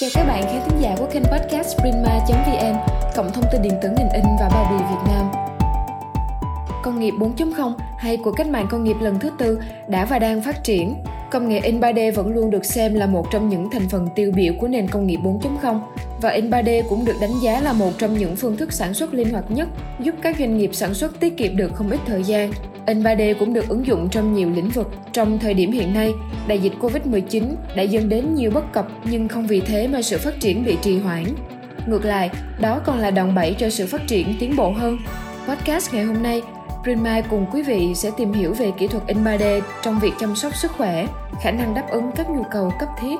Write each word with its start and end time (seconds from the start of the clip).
Chào 0.00 0.10
các 0.14 0.24
bạn 0.24 0.42
khán 0.42 0.60
thính 0.68 0.82
giả 0.82 0.94
của 0.98 1.06
kênh 1.12 1.22
podcast 1.24 1.76
Prima.vn, 1.76 2.76
cộng 3.16 3.32
thông 3.32 3.44
tin 3.52 3.62
điện 3.62 3.72
tử 3.82 3.88
ngành 3.88 4.10
in 4.12 4.24
và 4.40 4.48
bao 4.48 4.66
bì 4.70 4.84
Việt 4.84 5.12
Nam. 5.12 5.30
Công 6.82 7.00
nghiệp 7.00 7.14
4.0 7.18 7.72
hay 7.98 8.16
cuộc 8.16 8.32
cách 8.36 8.46
mạng 8.48 8.66
công 8.70 8.84
nghiệp 8.84 8.96
lần 9.00 9.18
thứ 9.18 9.30
tư 9.38 9.60
đã 9.88 10.04
và 10.04 10.18
đang 10.18 10.42
phát 10.42 10.64
triển. 10.64 10.94
Công 11.30 11.48
nghệ 11.48 11.60
in 11.60 11.80
3D 11.80 12.12
vẫn 12.12 12.28
luôn 12.28 12.50
được 12.50 12.64
xem 12.64 12.94
là 12.94 13.06
một 13.06 13.26
trong 13.32 13.48
những 13.48 13.70
thành 13.70 13.88
phần 13.88 14.08
tiêu 14.14 14.32
biểu 14.36 14.54
của 14.60 14.68
nền 14.68 14.88
công 14.88 15.06
nghiệp 15.06 15.18
4.0 15.24 15.80
và 16.22 16.30
in 16.30 16.50
3D 16.50 16.82
cũng 16.88 17.04
được 17.04 17.16
đánh 17.20 17.34
giá 17.42 17.60
là 17.60 17.72
một 17.72 17.90
trong 17.98 18.18
những 18.18 18.36
phương 18.36 18.56
thức 18.56 18.72
sản 18.72 18.94
xuất 18.94 19.14
linh 19.14 19.30
hoạt 19.30 19.50
nhất, 19.50 19.68
giúp 20.00 20.14
các 20.22 20.36
doanh 20.38 20.58
nghiệp 20.58 20.70
sản 20.72 20.94
xuất 20.94 21.20
tiết 21.20 21.36
kiệm 21.36 21.56
được 21.56 21.74
không 21.74 21.90
ít 21.90 22.00
thời 22.06 22.22
gian, 22.22 22.52
In 22.90 23.02
3D 23.02 23.34
cũng 23.38 23.52
được 23.52 23.68
ứng 23.68 23.86
dụng 23.86 24.08
trong 24.10 24.34
nhiều 24.34 24.50
lĩnh 24.50 24.68
vực. 24.68 24.90
Trong 25.12 25.38
thời 25.38 25.54
điểm 25.54 25.72
hiện 25.72 25.94
nay, 25.94 26.12
đại 26.46 26.58
dịch 26.58 26.72
Covid-19 26.80 27.42
đã 27.76 27.82
dẫn 27.82 28.08
đến 28.08 28.34
nhiều 28.34 28.50
bất 28.50 28.72
cập 28.72 28.88
nhưng 29.04 29.28
không 29.28 29.46
vì 29.46 29.60
thế 29.60 29.88
mà 29.88 30.02
sự 30.02 30.18
phát 30.18 30.40
triển 30.40 30.64
bị 30.64 30.76
trì 30.82 30.98
hoãn. 30.98 31.24
Ngược 31.86 32.04
lại, 32.04 32.30
đó 32.60 32.80
còn 32.84 32.98
là 32.98 33.10
đòn 33.10 33.34
bẩy 33.34 33.54
cho 33.58 33.70
sự 33.70 33.86
phát 33.86 34.06
triển 34.06 34.34
tiến 34.40 34.56
bộ 34.56 34.70
hơn. 34.70 34.98
Podcast 35.48 35.94
ngày 35.94 36.04
hôm 36.04 36.22
nay, 36.22 36.42
Prima 36.82 37.20
cùng 37.20 37.46
quý 37.52 37.62
vị 37.62 37.94
sẽ 37.94 38.10
tìm 38.16 38.32
hiểu 38.32 38.52
về 38.52 38.70
kỹ 38.78 38.86
thuật 38.86 39.06
in 39.06 39.24
3D 39.24 39.60
trong 39.82 40.00
việc 40.00 40.12
chăm 40.20 40.36
sóc 40.36 40.56
sức 40.56 40.72
khỏe, 40.72 41.06
khả 41.42 41.50
năng 41.50 41.74
đáp 41.74 41.86
ứng 41.90 42.10
các 42.16 42.30
nhu 42.30 42.42
cầu 42.50 42.72
cấp 42.80 42.88
thiết. 43.00 43.16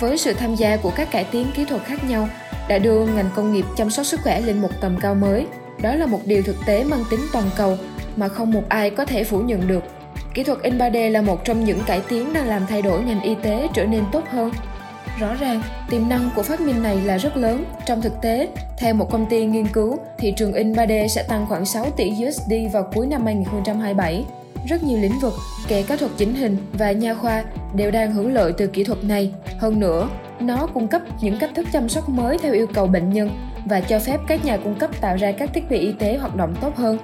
Với 0.00 0.18
sự 0.18 0.32
tham 0.32 0.54
gia 0.54 0.76
của 0.76 0.92
các 0.96 1.10
cải 1.10 1.24
tiến 1.24 1.46
kỹ 1.54 1.64
thuật 1.64 1.84
khác 1.84 2.08
nhau, 2.08 2.28
đã 2.68 2.78
đưa 2.78 3.06
ngành 3.06 3.30
công 3.34 3.52
nghiệp 3.52 3.64
chăm 3.76 3.90
sóc 3.90 4.06
sức 4.06 4.20
khỏe 4.20 4.40
lên 4.40 4.58
một 4.58 4.70
tầm 4.80 4.96
cao 5.00 5.14
mới– 5.14 5.46
đó 5.82 5.94
là 5.94 6.06
một 6.06 6.20
điều 6.26 6.42
thực 6.42 6.56
tế 6.66 6.84
mang 6.84 7.04
tính 7.10 7.20
toàn 7.32 7.50
cầu 7.56 7.76
mà 8.16 8.28
không 8.28 8.50
một 8.50 8.62
ai 8.68 8.90
có 8.90 9.04
thể 9.04 9.24
phủ 9.24 9.40
nhận 9.40 9.68
được. 9.68 9.84
Kỹ 10.34 10.42
thuật 10.42 10.62
in 10.62 10.78
3D 10.78 11.10
là 11.10 11.22
một 11.22 11.44
trong 11.44 11.64
những 11.64 11.80
cải 11.86 12.00
tiến 12.08 12.32
đang 12.32 12.46
làm 12.46 12.66
thay 12.68 12.82
đổi 12.82 13.02
ngành 13.02 13.22
y 13.22 13.34
tế 13.42 13.68
trở 13.74 13.84
nên 13.84 14.04
tốt 14.12 14.24
hơn. 14.30 14.52
Rõ 15.18 15.34
ràng, 15.34 15.62
tiềm 15.90 16.08
năng 16.08 16.30
của 16.36 16.42
phát 16.42 16.60
minh 16.60 16.82
này 16.82 17.00
là 17.04 17.16
rất 17.16 17.36
lớn. 17.36 17.64
Trong 17.86 18.02
thực 18.02 18.12
tế, 18.22 18.48
theo 18.78 18.94
một 18.94 19.10
công 19.10 19.26
ty 19.26 19.44
nghiên 19.44 19.66
cứu, 19.66 19.98
thị 20.18 20.34
trường 20.36 20.52
in 20.52 20.72
3D 20.72 21.08
sẽ 21.08 21.22
tăng 21.22 21.46
khoảng 21.48 21.66
6 21.66 21.90
tỷ 21.96 22.12
USD 22.28 22.52
vào 22.72 22.90
cuối 22.94 23.06
năm 23.06 23.24
2027. 23.24 24.24
Rất 24.68 24.82
nhiều 24.82 24.98
lĩnh 24.98 25.18
vực, 25.20 25.32
kể 25.68 25.82
cả 25.82 25.96
thuật 25.96 26.10
chỉnh 26.16 26.34
hình 26.34 26.56
và 26.72 26.92
nha 26.92 27.14
khoa, 27.14 27.44
đều 27.74 27.90
đang 27.90 28.12
hưởng 28.12 28.32
lợi 28.32 28.52
từ 28.58 28.66
kỹ 28.66 28.84
thuật 28.84 29.04
này. 29.04 29.32
Hơn 29.58 29.80
nữa, 29.80 30.08
nó 30.40 30.66
cung 30.66 30.88
cấp 30.88 31.02
những 31.20 31.38
cách 31.38 31.50
thức 31.54 31.66
chăm 31.72 31.88
sóc 31.88 32.08
mới 32.08 32.38
theo 32.38 32.52
yêu 32.52 32.66
cầu 32.66 32.86
bệnh 32.86 33.12
nhân 33.12 33.51
và 33.66 33.80
cho 33.80 33.98
phép 33.98 34.20
các 34.26 34.44
nhà 34.44 34.56
cung 34.56 34.74
cấp 34.74 34.90
tạo 35.00 35.16
ra 35.16 35.32
các 35.32 35.50
thiết 35.54 35.70
bị 35.70 35.78
y 35.78 35.92
tế 35.92 36.16
hoạt 36.16 36.36
động 36.36 36.54
tốt 36.60 36.76
hơn. 36.76 36.98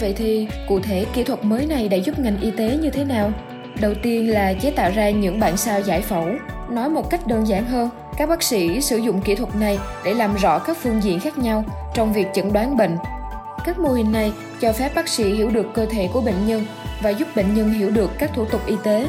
Vậy 0.00 0.14
thì, 0.16 0.48
cụ 0.68 0.80
thể 0.80 1.06
kỹ 1.14 1.24
thuật 1.24 1.44
mới 1.44 1.66
này 1.66 1.88
đã 1.88 1.96
giúp 1.96 2.18
ngành 2.18 2.40
y 2.40 2.50
tế 2.50 2.78
như 2.82 2.90
thế 2.90 3.04
nào? 3.04 3.32
Đầu 3.80 3.94
tiên 4.02 4.30
là 4.30 4.52
chế 4.52 4.70
tạo 4.70 4.90
ra 4.94 5.10
những 5.10 5.40
bản 5.40 5.56
sao 5.56 5.80
giải 5.80 6.00
phẫu. 6.00 6.28
Nói 6.70 6.88
một 6.88 7.10
cách 7.10 7.26
đơn 7.26 7.48
giản 7.48 7.64
hơn, 7.64 7.90
các 8.18 8.28
bác 8.28 8.42
sĩ 8.42 8.80
sử 8.80 8.96
dụng 8.96 9.20
kỹ 9.20 9.34
thuật 9.34 9.56
này 9.56 9.78
để 10.04 10.14
làm 10.14 10.36
rõ 10.36 10.58
các 10.58 10.76
phương 10.82 11.02
diện 11.02 11.20
khác 11.20 11.38
nhau 11.38 11.64
trong 11.94 12.12
việc 12.12 12.26
chẩn 12.34 12.52
đoán 12.52 12.76
bệnh. 12.76 12.96
Các 13.64 13.78
mô 13.78 13.88
hình 13.88 14.12
này 14.12 14.32
cho 14.60 14.72
phép 14.72 14.94
bác 14.94 15.08
sĩ 15.08 15.34
hiểu 15.34 15.50
được 15.50 15.66
cơ 15.74 15.86
thể 15.86 16.08
của 16.12 16.20
bệnh 16.20 16.46
nhân 16.46 16.64
và 17.02 17.10
giúp 17.10 17.28
bệnh 17.36 17.54
nhân 17.54 17.70
hiểu 17.70 17.90
được 17.90 18.10
các 18.18 18.30
thủ 18.34 18.44
tục 18.44 18.60
y 18.66 18.74
tế. 18.84 19.06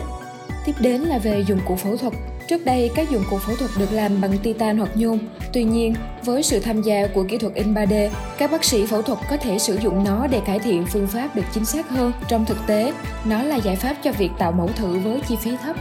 Tiếp 0.65 0.73
đến 0.79 1.01
là 1.01 1.17
về 1.17 1.43
dụng 1.47 1.59
cụ 1.65 1.75
phẫu 1.75 1.97
thuật 1.97 2.13
Trước 2.47 2.65
đây, 2.65 2.91
các 2.95 3.09
dụng 3.09 3.23
cụ 3.29 3.37
phẫu 3.37 3.55
thuật 3.55 3.71
được 3.77 3.91
làm 3.91 4.21
bằng 4.21 4.37
titan 4.37 4.77
hoặc 4.77 4.89
nhôm. 4.95 5.19
Tuy 5.53 5.63
nhiên, 5.63 5.95
với 6.25 6.43
sự 6.43 6.59
tham 6.59 6.81
gia 6.81 7.07
của 7.07 7.23
kỹ 7.29 7.37
thuật 7.37 7.53
in 7.53 7.73
3D, 7.73 8.09
các 8.37 8.51
bác 8.51 8.63
sĩ 8.63 8.85
phẫu 8.85 9.01
thuật 9.01 9.19
có 9.29 9.37
thể 9.37 9.59
sử 9.59 9.77
dụng 9.77 10.03
nó 10.03 10.27
để 10.27 10.41
cải 10.45 10.59
thiện 10.59 10.85
phương 10.85 11.07
pháp 11.07 11.35
được 11.35 11.45
chính 11.53 11.65
xác 11.65 11.89
hơn. 11.89 12.11
Trong 12.27 12.45
thực 12.45 12.57
tế, 12.67 12.93
nó 13.25 13.43
là 13.43 13.55
giải 13.55 13.75
pháp 13.75 13.95
cho 14.03 14.11
việc 14.11 14.29
tạo 14.39 14.51
mẫu 14.51 14.69
thử 14.75 14.99
với 14.99 15.21
chi 15.27 15.35
phí 15.35 15.51
thấp. 15.63 15.75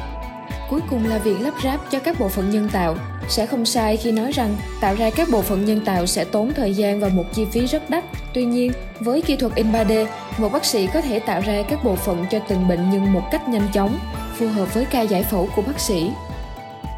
Cuối 0.70 0.80
cùng 0.90 1.08
là 1.08 1.18
việc 1.18 1.40
lắp 1.40 1.54
ráp 1.64 1.90
cho 1.90 1.98
các 1.98 2.20
bộ 2.20 2.28
phận 2.28 2.50
nhân 2.50 2.68
tạo. 2.72 2.96
Sẽ 3.28 3.46
không 3.46 3.64
sai 3.64 3.96
khi 3.96 4.12
nói 4.12 4.32
rằng 4.32 4.56
tạo 4.80 4.94
ra 4.94 5.10
các 5.10 5.28
bộ 5.30 5.42
phận 5.42 5.64
nhân 5.64 5.80
tạo 5.84 6.06
sẽ 6.06 6.24
tốn 6.24 6.52
thời 6.54 6.74
gian 6.74 7.00
và 7.00 7.08
một 7.08 7.24
chi 7.34 7.44
phí 7.52 7.66
rất 7.66 7.90
đắt. 7.90 8.04
Tuy 8.34 8.44
nhiên, 8.44 8.72
với 9.00 9.22
kỹ 9.22 9.36
thuật 9.36 9.54
in 9.54 9.72
3D, 9.72 10.06
một 10.38 10.52
bác 10.52 10.64
sĩ 10.64 10.86
có 10.86 11.00
thể 11.00 11.18
tạo 11.18 11.40
ra 11.40 11.62
các 11.62 11.84
bộ 11.84 11.96
phận 11.96 12.24
cho 12.30 12.38
từng 12.48 12.68
bệnh 12.68 12.90
nhân 12.90 13.12
một 13.12 13.22
cách 13.32 13.48
nhanh 13.48 13.68
chóng, 13.72 13.98
phù 14.36 14.48
hợp 14.48 14.74
với 14.74 14.84
ca 14.84 15.00
giải 15.00 15.22
phẫu 15.22 15.48
của 15.56 15.62
bác 15.62 15.80
sĩ. 15.80 16.10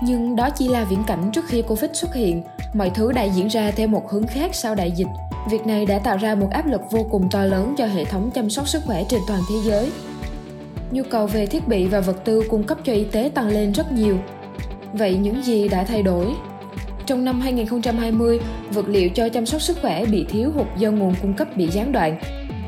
Nhưng 0.03 0.37
đó 0.37 0.51
chỉ 0.51 0.69
là 0.69 0.85
viễn 0.85 1.05
cảnh 1.07 1.31
trước 1.33 1.45
khi 1.47 1.63
Covid 1.63 1.91
xuất 1.95 2.15
hiện, 2.15 2.43
mọi 2.75 2.91
thứ 2.91 3.13
đã 3.13 3.23
diễn 3.23 3.49
ra 3.49 3.71
theo 3.71 3.89
một 3.89 4.11
hướng 4.11 4.27
khác 4.27 4.55
sau 4.55 4.75
đại 4.75 4.91
dịch. 4.91 5.09
Việc 5.51 5.67
này 5.67 5.87
đã 5.87 5.99
tạo 5.99 6.17
ra 6.17 6.35
một 6.35 6.49
áp 6.51 6.67
lực 6.67 6.81
vô 6.91 7.07
cùng 7.11 7.29
to 7.31 7.45
lớn 7.45 7.75
cho 7.79 7.87
hệ 7.87 8.05
thống 8.05 8.31
chăm 8.35 8.51
sóc 8.51 8.69
sức 8.69 8.83
khỏe 8.87 9.05
trên 9.09 9.21
toàn 9.29 9.41
thế 9.49 9.55
giới. 9.65 9.93
Nhu 10.91 11.03
cầu 11.11 11.27
về 11.27 11.47
thiết 11.47 11.69
bị 11.69 11.87
và 11.87 12.01
vật 12.01 12.25
tư 12.25 12.43
cung 12.51 12.65
cấp 12.65 12.79
cho 12.85 12.93
y 12.93 13.05
tế 13.05 13.31
tăng 13.35 13.49
lên 13.49 13.73
rất 13.73 13.93
nhiều. 13.93 14.19
Vậy 14.93 15.17
những 15.17 15.43
gì 15.43 15.69
đã 15.69 15.85
thay 15.85 16.03
đổi? 16.03 16.35
Trong 17.07 17.25
năm 17.25 17.41
2020, 17.41 18.41
vật 18.71 18.89
liệu 18.89 19.09
cho 19.09 19.29
chăm 19.29 19.47
sóc 19.47 19.61
sức 19.61 19.79
khỏe 19.83 20.05
bị 20.05 20.27
thiếu 20.29 20.51
hụt 20.55 20.67
do 20.79 20.91
nguồn 20.91 21.15
cung 21.23 21.35
cấp 21.35 21.49
bị 21.57 21.69
gián 21.69 21.93
đoạn. 21.93 22.19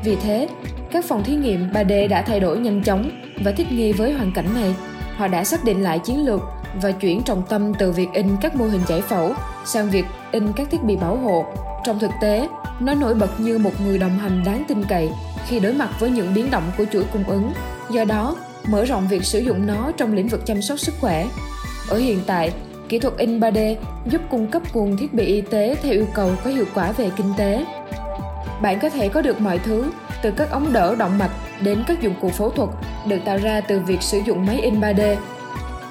Vì 0.03 0.15
thế, 0.15 0.47
các 0.91 1.05
phòng 1.05 1.23
thí 1.23 1.35
nghiệm 1.35 1.69
3D 1.71 2.07
đã 2.09 2.21
thay 2.21 2.39
đổi 2.39 2.59
nhanh 2.59 2.83
chóng 2.83 3.09
và 3.43 3.51
thích 3.51 3.67
nghi 3.71 3.91
với 3.91 4.13
hoàn 4.13 4.31
cảnh 4.33 4.53
này. 4.53 4.75
Họ 5.15 5.27
đã 5.27 5.43
xác 5.43 5.63
định 5.63 5.83
lại 5.83 5.99
chiến 5.99 6.25
lược 6.25 6.41
và 6.81 6.91
chuyển 6.91 7.23
trọng 7.23 7.43
tâm 7.49 7.73
từ 7.73 7.91
việc 7.91 8.07
in 8.13 8.27
các 8.41 8.55
mô 8.55 8.65
hình 8.65 8.81
giải 8.87 9.01
phẫu 9.01 9.33
sang 9.65 9.89
việc 9.89 10.05
in 10.31 10.53
các 10.53 10.67
thiết 10.71 10.83
bị 10.83 10.95
bảo 10.95 11.17
hộ. 11.17 11.45
Trong 11.85 11.99
thực 11.99 12.11
tế, 12.21 12.47
nó 12.79 12.93
nổi 12.93 13.13
bật 13.13 13.39
như 13.39 13.57
một 13.57 13.81
người 13.81 13.97
đồng 13.97 14.19
hành 14.19 14.43
đáng 14.45 14.63
tin 14.67 14.83
cậy 14.83 15.09
khi 15.47 15.59
đối 15.59 15.73
mặt 15.73 15.89
với 15.99 16.09
những 16.09 16.33
biến 16.33 16.51
động 16.51 16.71
của 16.77 16.85
chuỗi 16.91 17.03
cung 17.13 17.23
ứng. 17.23 17.51
Do 17.89 18.05
đó, 18.05 18.35
mở 18.67 18.85
rộng 18.85 19.07
việc 19.07 19.23
sử 19.23 19.39
dụng 19.39 19.67
nó 19.67 19.91
trong 19.97 20.13
lĩnh 20.13 20.27
vực 20.27 20.45
chăm 20.45 20.61
sóc 20.61 20.79
sức 20.79 20.95
khỏe. 21.01 21.27
Ở 21.89 21.97
hiện 21.97 22.19
tại, 22.27 22.51
kỹ 22.89 22.99
thuật 22.99 23.17
in 23.17 23.39
3D 23.39 23.75
giúp 24.05 24.21
cung 24.29 24.47
cấp 24.47 24.61
nguồn 24.73 24.97
thiết 24.97 25.13
bị 25.13 25.25
y 25.25 25.41
tế 25.41 25.75
theo 25.83 25.93
yêu 25.93 26.07
cầu 26.13 26.31
có 26.43 26.49
hiệu 26.49 26.65
quả 26.73 26.91
về 26.91 27.09
kinh 27.17 27.33
tế. 27.37 27.65
Bạn 28.61 28.79
có 28.79 28.89
thể 28.89 29.09
có 29.09 29.21
được 29.21 29.41
mọi 29.41 29.59
thứ, 29.59 29.91
từ 30.21 30.31
các 30.31 30.51
ống 30.51 30.73
đỡ 30.73 30.95
động 30.95 31.17
mạch 31.17 31.31
đến 31.61 31.83
các 31.87 32.01
dụng 32.01 32.13
cụ 32.21 32.29
phẫu 32.29 32.49
thuật 32.49 32.69
được 33.07 33.19
tạo 33.25 33.37
ra 33.37 33.61
từ 33.61 33.79
việc 33.79 34.01
sử 34.01 34.19
dụng 34.25 34.45
máy 34.45 34.59
in 34.61 34.81
3D 34.81 35.15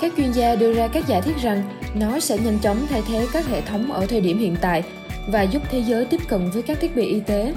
các 0.00 0.12
chuyên 0.16 0.32
gia 0.32 0.54
đưa 0.54 0.72
ra 0.72 0.88
các 0.88 1.06
giả 1.06 1.20
thiết 1.20 1.36
rằng 1.42 1.62
nó 1.94 2.20
sẽ 2.20 2.38
nhanh 2.38 2.58
chóng 2.58 2.86
thay 2.90 3.02
thế 3.08 3.26
các 3.32 3.46
hệ 3.46 3.60
thống 3.60 3.92
ở 3.92 4.06
thời 4.06 4.20
điểm 4.20 4.38
hiện 4.38 4.56
tại 4.60 4.82
và 5.28 5.42
giúp 5.42 5.62
thế 5.70 5.78
giới 5.78 6.04
tiếp 6.04 6.20
cận 6.28 6.50
với 6.50 6.62
các 6.62 6.80
thiết 6.80 6.96
bị 6.96 7.06
y 7.06 7.20
tế. 7.20 7.54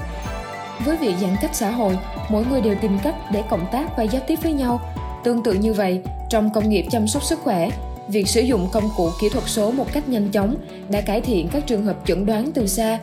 Với 0.85 0.97
việc 0.97 1.13
giãn 1.21 1.35
cách 1.41 1.55
xã 1.55 1.71
hội, 1.71 1.97
mỗi 2.29 2.45
người 2.45 2.61
đều 2.61 2.75
tìm 2.81 2.97
cách 3.03 3.15
để 3.33 3.43
cộng 3.49 3.65
tác 3.71 3.97
và 3.97 4.03
giao 4.03 4.21
tiếp 4.27 4.39
với 4.43 4.53
nhau. 4.53 4.81
Tương 5.23 5.43
tự 5.43 5.53
như 5.53 5.73
vậy, 5.73 6.01
trong 6.29 6.49
công 6.53 6.69
nghiệp 6.69 6.85
chăm 6.91 7.07
sóc 7.07 7.23
sức 7.23 7.39
khỏe, 7.39 7.69
việc 8.07 8.27
sử 8.27 8.41
dụng 8.41 8.69
công 8.71 8.89
cụ 8.97 9.09
kỹ 9.21 9.29
thuật 9.29 9.43
số 9.47 9.71
một 9.71 9.93
cách 9.93 10.09
nhanh 10.09 10.29
chóng 10.29 10.55
đã 10.89 11.01
cải 11.01 11.21
thiện 11.21 11.47
các 11.51 11.67
trường 11.67 11.85
hợp 11.85 11.97
chẩn 12.05 12.25
đoán 12.25 12.51
từ 12.51 12.67
xa 12.67 12.99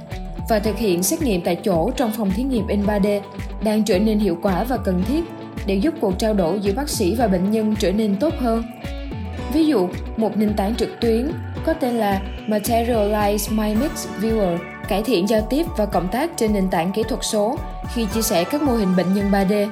và 0.49 0.59
thực 0.59 0.79
hiện 0.79 1.03
xét 1.03 1.23
nghiệm 1.23 1.41
tại 1.41 1.57
chỗ 1.57 1.91
trong 1.97 2.13
phòng 2.17 2.31
thí 2.31 2.43
nghiệm 2.43 2.67
in 2.67 2.87
3D 2.87 3.21
đang 3.65 3.85
trở 3.85 3.99
nên 3.99 4.19
hiệu 4.19 4.39
quả 4.43 4.65
và 4.65 4.77
cần 4.77 5.03
thiết 5.09 5.25
để 5.67 5.75
giúp 5.75 5.95
cuộc 6.01 6.19
trao 6.19 6.35
đổi 6.35 6.61
giữa 6.61 6.73
bác 6.73 6.89
sĩ 6.89 7.15
và 7.15 7.29
bệnh 7.29 7.51
nhân 7.51 7.75
trở 7.79 7.93
nên 7.93 8.17
tốt 8.17 8.35
hơn. 8.39 8.63
Ví 9.53 9.67
dụ, 9.67 9.89
một 10.17 10.37
nền 10.37 10.55
tảng 10.57 10.75
trực 10.75 11.01
tuyến 11.01 11.31
có 11.67 11.73
tên 11.73 11.95
là 11.95 12.21
Materialize 12.49 13.57
Mimics 13.57 14.09
Viewer 14.21 14.59
cải 14.89 15.03
thiện 15.03 15.29
giao 15.29 15.47
tiếp 15.51 15.67
và 15.77 15.87
cộng 15.87 16.09
tác 16.09 16.31
trên 16.37 16.53
nền 16.53 16.69
tảng 16.71 16.93
kỹ 16.93 17.03
thuật 17.03 17.21
số 17.23 17.59
khi 17.95 18.06
chia 18.15 18.23
sẻ 18.23 18.45
các 18.45 18.62
mô 18.62 18.73
hình 18.73 18.97
bệnh 18.97 19.15
nhân 19.15 19.31
3D. 19.31 19.69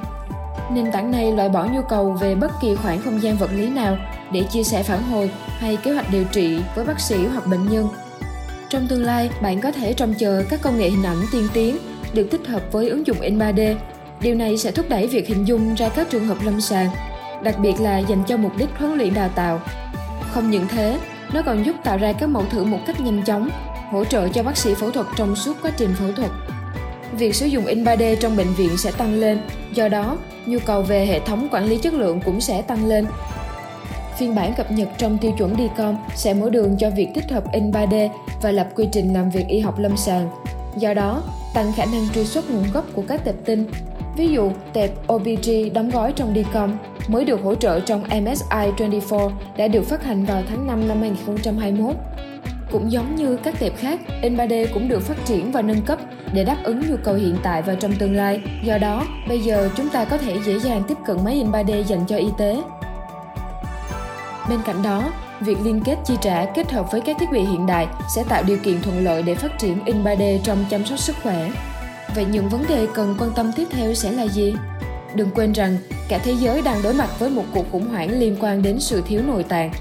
Nền 0.73 0.93
tảng 0.93 1.11
này 1.11 1.33
loại 1.33 1.49
bỏ 1.49 1.65
nhu 1.73 1.83
cầu 1.89 2.13
về 2.13 2.35
bất 2.35 2.53
kỳ 2.61 2.75
khoảng 2.75 3.03
không 3.03 3.23
gian 3.23 3.37
vật 3.37 3.51
lý 3.57 3.69
nào 3.69 3.97
để 4.33 4.43
chia 4.43 4.63
sẻ 4.63 4.83
phản 4.83 5.03
hồi 5.03 5.31
hay 5.47 5.77
kế 5.77 5.93
hoạch 5.93 6.11
điều 6.13 6.25
trị 6.25 6.61
với 6.75 6.85
bác 6.85 7.01
sĩ 7.01 7.27
hoặc 7.27 7.47
bệnh 7.47 7.69
nhân. 7.69 7.89
Trong 8.69 8.87
tương 8.89 9.05
lai, 9.05 9.31
bạn 9.43 9.61
có 9.61 9.73
thể 9.73 9.93
trông 9.93 10.15
chờ 10.19 10.45
các 10.51 10.63
công 10.63 10.79
nghệ 10.79 10.91
hình 10.91 11.03
ảnh 11.03 11.23
tiên 11.33 11.49
tiến 11.53 11.79
được 12.13 12.31
tích 12.31 12.47
hợp 12.47 12.63
với 12.73 12.89
ứng 12.89 13.07
dụng 13.07 13.21
in 13.21 13.39
3D. 13.39 13.77
Điều 14.21 14.35
này 14.35 14.59
sẽ 14.59 14.71
thúc 14.71 14.87
đẩy 14.89 15.07
việc 15.07 15.29
hình 15.29 15.45
dung 15.45 15.75
ra 15.75 15.89
các 15.89 16.11
trường 16.11 16.27
hợp 16.27 16.39
lâm 16.45 16.61
sàng 16.61 16.89
đặc 17.45 17.59
biệt 17.59 17.81
là 17.81 17.99
dành 17.99 18.23
cho 18.27 18.37
mục 18.37 18.53
đích 18.59 18.69
huấn 18.79 18.95
luyện 18.95 19.15
đào 19.15 19.29
tạo. 19.29 19.61
Không 20.31 20.51
những 20.51 20.69
thế, 20.69 20.99
nó 21.33 21.43
còn 21.43 21.67
giúp 21.67 21.77
tạo 21.85 21.99
ra 21.99 22.13
các 22.13 22.29
mẫu 22.29 22.45
thử 22.51 22.65
một 22.65 22.79
cách 22.87 23.01
nhanh 23.01 23.23
chóng, 23.23 23.49
hỗ 23.91 24.05
trợ 24.05 24.29
cho 24.29 24.43
bác 24.43 24.57
sĩ 24.57 24.75
phẫu 24.75 24.91
thuật 24.91 25.07
trong 25.17 25.37
suốt 25.37 25.57
quá 25.63 25.71
trình 25.77 25.95
phẫu 25.95 26.13
thuật. 26.13 26.31
Việc 27.13 27.35
sử 27.35 27.47
dụng 27.47 27.67
in 27.67 27.85
3D 27.85 28.17
trong 28.17 28.37
bệnh 28.37 28.55
viện 28.55 28.77
sẽ 28.77 28.93
tăng 28.93 29.15
lên, 29.15 29.41
do 29.75 29.89
đó, 29.89 30.17
nhu 30.47 30.59
cầu 30.67 30.83
về 30.83 31.07
hệ 31.07 31.21
thống 31.21 31.49
quản 31.51 31.65
lý 31.65 31.79
chất 31.79 31.95
lượng 31.95 32.21
cũng 32.25 32.41
sẽ 32.41 32.63
tăng 32.63 32.87
lên. 32.87 33.07
Phiên 34.19 34.35
bản 34.35 34.55
cập 34.55 34.71
nhật 34.71 34.89
trong 34.99 35.19
tiêu 35.19 35.33
chuẩn 35.39 35.57
DICOM 35.57 35.97
sẽ 36.15 36.35
mở 36.35 36.51
đường 36.51 36.77
cho 36.79 36.91
việc 36.91 37.09
tích 37.15 37.31
hợp 37.31 37.53
in 37.53 37.71
3D 37.71 38.09
và 38.43 38.51
lập 38.51 38.69
quy 38.75 38.89
trình 38.93 39.15
làm 39.15 39.31
việc 39.31 39.49
y 39.49 39.61
học 39.61 39.79
lâm 39.79 39.97
sàng. 39.97 40.31
Do 40.77 40.95
đó, 40.95 41.23
tăng 41.55 41.73
khả 41.73 41.85
năng 41.85 42.09
truy 42.15 42.25
xuất 42.25 42.51
nguồn 42.51 42.65
gốc 42.73 42.85
của 42.95 43.03
các 43.09 43.25
tệp 43.25 43.35
tin. 43.45 43.67
Ví 44.17 44.29
dụ, 44.29 44.51
tệp 44.73 44.91
OBG 45.13 45.51
đóng 45.75 45.91
gói 45.91 46.13
trong 46.13 46.35
DICOM 46.35 46.77
mới 47.09 47.25
được 47.25 47.43
hỗ 47.43 47.55
trợ 47.55 47.81
trong 47.81 48.03
MSI 48.03 48.71
24 48.79 49.33
đã 49.57 49.69
được 49.69 49.83
phát 49.83 50.05
hành 50.05 50.25
vào 50.25 50.43
tháng 50.49 50.67
5 50.67 50.89
năm 50.89 51.01
2021. 51.01 51.95
Cũng 52.73 52.93
giống 52.93 53.17
như 53.17 53.37
các 53.37 53.55
tệp 53.59 53.77
khác, 53.77 54.01
in 54.23 54.37
3D 54.37 54.67
cũng 54.75 54.89
được 54.89 55.01
phát 55.01 55.25
triển 55.25 55.53
và 55.53 55.63
nâng 55.63 55.83
cấp 55.83 55.99
để 56.33 56.45
đáp 56.45 56.57
ứng 56.65 56.91
nhu 56.91 56.97
cầu 57.05 57.15
hiện 57.15 57.37
tại 57.43 57.63
và 57.63 57.75
trong 57.75 57.93
tương 57.93 58.17
lai. 58.17 58.41
Do 58.65 58.79
đó, 58.79 59.07
bây 59.29 59.41
giờ 59.41 59.71
chúng 59.77 59.89
ta 59.89 60.05
có 60.05 60.19
thể 60.19 60.37
dễ 60.45 60.59
dàng 60.59 60.83
tiếp 60.89 60.99
cận 61.07 61.17
máy 61.25 61.35
in 61.35 61.51
3D 61.51 61.83
dành 61.83 62.05
cho 62.09 62.17
y 62.17 62.29
tế. 62.39 62.63
Bên 64.49 64.59
cạnh 64.67 64.83
đó, 64.83 65.13
việc 65.41 65.59
liên 65.65 65.81
kết 65.85 65.97
chi 66.05 66.15
trả 66.21 66.45
kết 66.45 66.73
hợp 66.73 66.93
với 66.93 67.01
các 67.01 67.17
thiết 67.21 67.31
bị 67.33 67.41
hiện 67.41 67.67
đại 67.67 67.87
sẽ 68.15 68.25
tạo 68.29 68.43
điều 68.43 68.59
kiện 68.63 68.83
thuận 68.83 69.05
lợi 69.05 69.23
để 69.23 69.35
phát 69.35 69.59
triển 69.59 69.85
in 69.85 70.05
3D 70.05 70.39
trong 70.43 70.65
chăm 70.71 70.87
sóc 70.87 70.99
sức 70.99 71.17
khỏe. 71.23 71.51
Vậy 72.15 72.27
những 72.31 72.49
vấn 72.49 72.65
đề 72.69 72.87
cần 72.95 73.17
quan 73.19 73.31
tâm 73.35 73.53
tiếp 73.57 73.67
theo 73.71 73.95
sẽ 73.95 74.13
là 74.13 74.27
gì? 74.27 74.55
Đừng 75.15 75.31
quên 75.35 75.53
rằng 75.53 75.77
cả 76.09 76.19
thế 76.19 76.33
giới 76.33 76.63
đang 76.63 76.83
đối 76.83 76.95
mặt 76.95 77.09
với 77.19 77.31
một 77.31 77.45
cuộc 77.55 77.73
khủng 77.73 77.89
hoảng 77.89 78.19
liên 78.19 78.37
quan 78.41 78.63
đến 78.63 78.81
sự 78.81 79.03
thiếu 79.07 79.23
nội 79.27 79.43
tạng. 79.43 79.73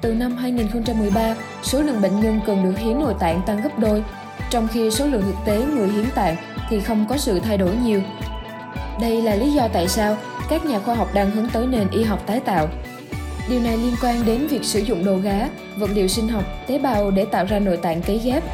Từ 0.00 0.14
năm 0.14 0.36
2013, 0.36 1.36
số 1.62 1.82
lượng 1.82 2.02
bệnh 2.02 2.20
nhân 2.20 2.40
cần 2.46 2.64
được 2.64 2.78
hiến 2.78 3.00
nội 3.00 3.14
tạng 3.20 3.40
tăng 3.46 3.62
gấp 3.62 3.78
đôi, 3.78 4.04
trong 4.50 4.68
khi 4.68 4.90
số 4.90 5.06
lượng 5.06 5.22
thực 5.22 5.44
tế 5.46 5.64
người 5.64 5.88
hiến 5.88 6.04
tạng 6.14 6.36
thì 6.70 6.80
không 6.80 7.06
có 7.08 7.16
sự 7.16 7.40
thay 7.40 7.58
đổi 7.58 7.76
nhiều. 7.84 8.00
Đây 9.00 9.22
là 9.22 9.34
lý 9.34 9.52
do 9.52 9.68
tại 9.68 9.88
sao 9.88 10.16
các 10.48 10.64
nhà 10.64 10.78
khoa 10.78 10.94
học 10.94 11.14
đang 11.14 11.30
hướng 11.30 11.48
tới 11.52 11.66
nền 11.66 11.90
y 11.90 12.02
học 12.02 12.26
tái 12.26 12.40
tạo. 12.40 12.68
Điều 13.48 13.60
này 13.60 13.76
liên 13.76 13.94
quan 14.02 14.26
đến 14.26 14.46
việc 14.46 14.64
sử 14.64 14.80
dụng 14.80 15.04
đồ 15.04 15.16
gá, 15.16 15.48
vật 15.76 15.90
liệu 15.94 16.08
sinh 16.08 16.28
học, 16.28 16.44
tế 16.66 16.78
bào 16.78 17.10
để 17.10 17.24
tạo 17.24 17.44
ra 17.44 17.58
nội 17.58 17.76
tạng 17.76 18.02
cấy 18.02 18.18
ghép. 18.18 18.44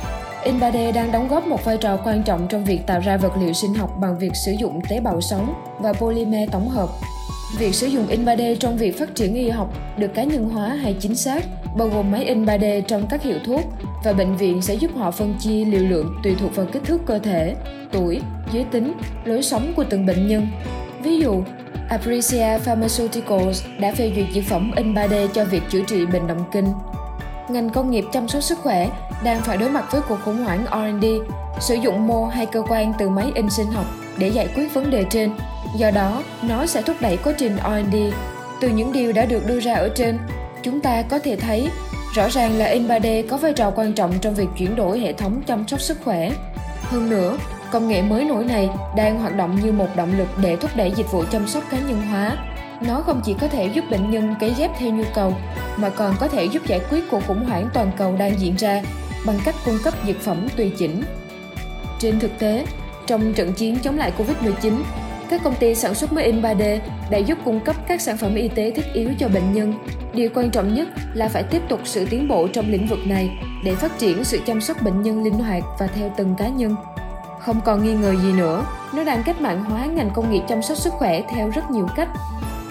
In 0.46 0.58
3D 0.58 0.92
đang 0.92 1.12
đóng 1.12 1.28
góp 1.28 1.46
một 1.46 1.64
vai 1.64 1.76
trò 1.76 1.96
quan 2.04 2.22
trọng 2.22 2.46
trong 2.48 2.64
việc 2.64 2.86
tạo 2.86 3.00
ra 3.00 3.16
vật 3.16 3.32
liệu 3.40 3.52
sinh 3.52 3.74
học 3.74 3.90
bằng 4.00 4.18
việc 4.18 4.32
sử 4.34 4.52
dụng 4.52 4.80
tế 4.88 5.00
bào 5.00 5.20
sống 5.20 5.54
và 5.78 5.92
polymer 5.92 6.50
tổng 6.52 6.68
hợp. 6.68 6.88
Việc 7.58 7.74
sử 7.74 7.86
dụng 7.86 8.06
in 8.06 8.24
3D 8.24 8.56
trong 8.56 8.76
việc 8.76 8.98
phát 8.98 9.14
triển 9.14 9.34
y 9.34 9.48
học 9.48 9.72
được 9.98 10.14
cá 10.14 10.24
nhân 10.24 10.48
hóa 10.48 10.68
hay 10.68 10.96
chính 11.00 11.14
xác, 11.14 11.44
bao 11.76 11.88
gồm 11.88 12.10
máy 12.10 12.24
in 12.24 12.44
3D 12.44 12.80
trong 12.80 13.06
các 13.10 13.22
hiệu 13.22 13.38
thuốc 13.44 13.60
và 14.04 14.12
bệnh 14.12 14.36
viện 14.36 14.62
sẽ 14.62 14.74
giúp 14.74 14.90
họ 14.96 15.10
phân 15.10 15.34
chia 15.38 15.64
liều 15.64 15.84
lượng 15.88 16.16
tùy 16.22 16.34
thuộc 16.40 16.56
vào 16.56 16.66
kích 16.66 16.84
thước 16.84 17.00
cơ 17.06 17.18
thể, 17.18 17.54
tuổi, 17.92 18.20
giới 18.52 18.64
tính, 18.64 18.92
lối 19.24 19.42
sống 19.42 19.72
của 19.76 19.84
từng 19.90 20.06
bệnh 20.06 20.26
nhân. 20.26 20.46
Ví 21.02 21.18
dụ, 21.18 21.42
Aprecia 21.88 22.58
Pharmaceuticals 22.58 23.64
đã 23.80 23.92
phê 23.92 24.12
duyệt 24.16 24.26
dược 24.34 24.44
phẩm 24.44 24.72
in 24.76 24.94
3D 24.94 25.28
cho 25.28 25.44
việc 25.44 25.62
chữa 25.70 25.82
trị 25.86 26.06
bệnh 26.06 26.26
động 26.26 26.44
kinh. 26.52 26.66
Ngành 27.48 27.70
công 27.70 27.90
nghiệp 27.90 28.04
chăm 28.12 28.28
sóc 28.28 28.42
sức 28.42 28.58
khỏe 28.58 28.90
đang 29.24 29.40
phải 29.40 29.56
đối 29.56 29.70
mặt 29.70 29.92
với 29.92 30.00
cuộc 30.08 30.18
khủng 30.24 30.44
hoảng 30.44 30.66
R&D, 30.70 31.06
sử 31.60 31.74
dụng 31.74 32.06
mô 32.06 32.26
hay 32.26 32.46
cơ 32.46 32.62
quan 32.68 32.92
từ 32.98 33.08
máy 33.08 33.32
in 33.34 33.50
sinh 33.50 33.66
học 33.66 33.86
để 34.18 34.28
giải 34.28 34.48
quyết 34.56 34.74
vấn 34.74 34.90
đề 34.90 35.04
trên. 35.10 35.30
Do 35.76 35.90
đó, 35.90 36.22
nó 36.42 36.66
sẽ 36.66 36.82
thúc 36.82 36.96
đẩy 37.00 37.16
quá 37.16 37.32
trình 37.38 37.56
R&D. 37.56 37.96
Từ 38.60 38.68
những 38.68 38.92
điều 38.92 39.12
đã 39.12 39.24
được 39.24 39.46
đưa 39.46 39.60
ra 39.60 39.74
ở 39.74 39.88
trên, 39.88 40.18
chúng 40.62 40.80
ta 40.80 41.02
có 41.02 41.18
thể 41.18 41.36
thấy 41.36 41.68
rõ 42.14 42.28
ràng 42.28 42.58
là 42.58 42.66
in 42.66 42.88
3D 42.88 43.28
có 43.28 43.36
vai 43.36 43.52
trò 43.52 43.70
quan 43.70 43.92
trọng 43.92 44.12
trong 44.20 44.34
việc 44.34 44.48
chuyển 44.58 44.76
đổi 44.76 45.00
hệ 45.00 45.12
thống 45.12 45.42
chăm 45.46 45.68
sóc 45.68 45.80
sức 45.80 45.98
khỏe. 46.04 46.30
Hơn 46.82 47.10
nữa, 47.10 47.36
Công 47.70 47.88
nghệ 47.88 48.02
mới 48.02 48.24
nổi 48.24 48.44
này 48.44 48.70
đang 48.96 49.20
hoạt 49.20 49.36
động 49.36 49.58
như 49.64 49.72
một 49.72 49.88
động 49.96 50.18
lực 50.18 50.28
để 50.42 50.56
thúc 50.56 50.70
đẩy 50.76 50.92
dịch 50.96 51.12
vụ 51.12 51.24
chăm 51.30 51.48
sóc 51.48 51.64
cá 51.70 51.78
nhân 51.78 52.02
hóa. 52.02 52.36
Nó 52.80 53.00
không 53.00 53.20
chỉ 53.24 53.34
có 53.40 53.48
thể 53.48 53.66
giúp 53.66 53.84
bệnh 53.90 54.10
nhân 54.10 54.34
cấy 54.40 54.54
ghép 54.58 54.70
theo 54.78 54.90
nhu 54.90 55.04
cầu, 55.14 55.34
mà 55.76 55.88
còn 55.88 56.14
có 56.20 56.28
thể 56.28 56.44
giúp 56.44 56.62
giải 56.66 56.80
quyết 56.90 57.04
cuộc 57.10 57.26
khủng 57.26 57.44
hoảng 57.44 57.68
toàn 57.74 57.90
cầu 57.96 58.16
đang 58.18 58.40
diễn 58.40 58.56
ra 58.56 58.82
bằng 59.26 59.38
cách 59.44 59.54
cung 59.64 59.78
cấp 59.84 59.94
dược 60.06 60.20
phẩm 60.20 60.46
tùy 60.56 60.72
chỉnh. 60.78 61.02
Trên 61.98 62.20
thực 62.20 62.38
tế, 62.38 62.66
trong 63.06 63.32
trận 63.32 63.52
chiến 63.52 63.78
chống 63.82 63.98
lại 63.98 64.12
Covid-19, 64.18 64.82
các 65.30 65.40
công 65.44 65.54
ty 65.54 65.74
sản 65.74 65.94
xuất 65.94 66.12
máy 66.12 66.24
in 66.24 66.42
3D 66.42 66.78
đã 67.10 67.18
giúp 67.18 67.38
cung 67.44 67.60
cấp 67.60 67.76
các 67.88 68.00
sản 68.00 68.16
phẩm 68.16 68.34
y 68.34 68.48
tế 68.48 68.70
thiết 68.70 68.92
yếu 68.92 69.10
cho 69.18 69.28
bệnh 69.28 69.52
nhân. 69.52 69.74
Điều 70.14 70.30
quan 70.34 70.50
trọng 70.50 70.74
nhất 70.74 70.88
là 71.14 71.28
phải 71.28 71.42
tiếp 71.42 71.62
tục 71.68 71.80
sự 71.84 72.06
tiến 72.10 72.28
bộ 72.28 72.48
trong 72.48 72.70
lĩnh 72.70 72.86
vực 72.86 72.98
này 73.06 73.30
để 73.64 73.74
phát 73.74 73.98
triển 73.98 74.24
sự 74.24 74.40
chăm 74.46 74.60
sóc 74.60 74.82
bệnh 74.82 75.02
nhân 75.02 75.24
linh 75.24 75.34
hoạt 75.34 75.62
và 75.78 75.86
theo 75.86 76.12
từng 76.16 76.34
cá 76.38 76.48
nhân. 76.48 76.76
Không 77.40 77.60
còn 77.64 77.84
nghi 77.84 77.94
ngờ 77.94 78.14
gì 78.22 78.32
nữa, 78.32 78.66
nó 78.94 79.04
đang 79.04 79.22
cách 79.22 79.40
mạng 79.40 79.64
hóa 79.64 79.86
ngành 79.86 80.10
công 80.14 80.32
nghiệp 80.32 80.42
chăm 80.48 80.62
sóc 80.62 80.78
sức 80.78 80.92
khỏe 80.92 81.22
theo 81.34 81.50
rất 81.50 81.70
nhiều 81.70 81.88
cách. 81.96 82.08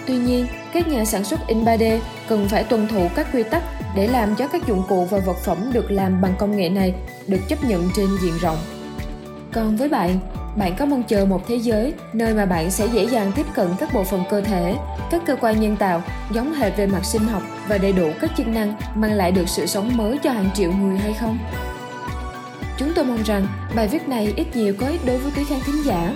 Tuy 0.08 0.18
nhiên, 0.18 0.48
các 0.74 0.88
nhà 0.88 1.06
sản 1.06 1.24
xuất 1.24 1.48
in 1.48 1.66
3D 1.66 2.00
cần 2.30 2.48
phải 2.50 2.64
tuân 2.64 2.88
thủ 2.88 3.08
các 3.16 3.28
quy 3.34 3.44
tắc 3.44 3.64
để 3.96 4.08
làm 4.08 4.36
cho 4.36 4.48
các 4.48 4.68
dụng 4.68 4.84
cụ 4.88 5.06
và 5.06 5.20
vật 5.20 5.38
phẩm 5.46 5.70
được 5.74 5.92
làm 5.92 6.22
bằng 6.22 6.34
công 6.40 6.58
nghệ 6.58 6.70
này 6.70 6.94
được 7.28 7.40
chấp 7.48 7.64
nhận 7.64 7.90
trên 7.96 8.08
diện 8.22 8.34
rộng. 8.42 8.58
Còn 9.54 9.78
với 9.78 9.90
bạn, 9.90 10.20
bạn 10.58 10.76
có 10.80 10.86
mong 10.86 11.04
chờ 11.04 11.26
một 11.26 11.48
thế 11.48 11.56
giới 11.56 11.94
nơi 12.14 12.34
mà 12.34 12.46
bạn 12.46 12.72
sẽ 12.72 12.86
dễ 12.86 13.08
dàng 13.08 13.32
tiếp 13.36 13.46
cận 13.54 13.68
các 13.80 13.94
bộ 13.94 14.04
phận 14.04 14.24
cơ 14.30 14.42
thể, 14.42 14.76
các 15.12 15.22
cơ 15.26 15.36
quan 15.42 15.62
nhân 15.62 15.76
tạo 15.76 16.02
giống 16.32 16.54
hệt 16.54 16.78
về 16.78 16.88
mặt 16.88 17.06
sinh 17.06 17.24
học 17.24 17.44
và 17.68 17.78
đầy 17.78 17.94
đủ 17.94 18.10
các 18.22 18.32
chức 18.38 18.48
năng 18.48 18.74
mang 18.96 19.14
lại 19.14 19.32
được 19.32 19.50
sự 19.50 19.66
sống 19.66 19.98
mới 19.98 20.18
cho 20.18 20.32
hàng 20.32 20.50
triệu 20.54 20.72
người 20.72 20.98
hay 20.98 21.14
không? 21.14 21.38
Chúng 22.78 22.94
tôi 22.96 23.06
mong 23.06 23.24
rằng 23.26 23.48
bài 23.76 23.88
viết 23.88 24.08
này 24.08 24.34
ít 24.36 24.56
nhiều 24.56 24.74
có 24.80 24.88
ích 24.88 25.06
đối 25.06 25.18
với 25.18 25.32
quý 25.36 25.44
khán 25.50 25.60
thính 25.66 25.84
giả. 25.86 26.14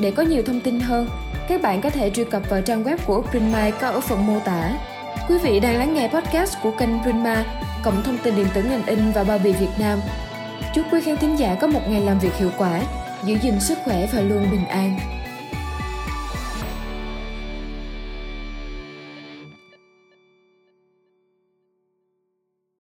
Để 0.00 0.10
có 0.10 0.22
nhiều 0.22 0.42
thông 0.46 0.60
tin 0.60 0.80
hơn, 0.80 1.08
các 1.48 1.62
bạn 1.62 1.80
có 1.80 1.90
thể 1.90 2.10
truy 2.10 2.24
cập 2.24 2.50
vào 2.50 2.62
trang 2.62 2.84
web 2.84 2.96
của 3.06 3.22
Printma 3.30 3.70
có 3.70 3.88
ở 3.88 4.00
phần 4.00 4.26
mô 4.26 4.38
tả. 4.38 4.72
Quý 5.32 5.38
vị 5.38 5.60
đang 5.60 5.78
lắng 5.78 5.94
nghe 5.94 6.08
podcast 6.08 6.56
của 6.62 6.70
kênh 6.70 7.02
Prima 7.02 7.44
cộng 7.84 8.02
thông 8.02 8.18
tin 8.18 8.36
điện 8.36 8.46
tử 8.54 8.62
ngành 8.62 8.86
in 8.86 9.12
và 9.14 9.24
bao 9.24 9.38
bì 9.38 9.52
Việt 9.52 9.68
Nam. 9.78 9.98
Chúc 10.74 10.86
quý 10.92 11.00
khán 11.00 11.16
thính 11.16 11.38
giả 11.38 11.56
có 11.60 11.66
một 11.66 11.80
ngày 11.88 12.00
làm 12.00 12.18
việc 12.18 12.34
hiệu 12.38 12.50
quả, 12.58 12.82
giữ 13.24 13.38
gìn 13.42 13.60
sức 13.60 13.78
khỏe 13.84 14.06
và 14.12 14.20
luôn 14.20 14.50
bình 14.50 14.66
an. 14.66 14.98